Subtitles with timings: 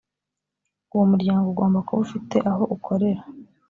[0.93, 3.21] uwo muryango ugomba kuba ufite aho ukorera